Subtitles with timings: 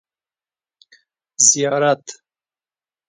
[1.47, 2.03] زيارت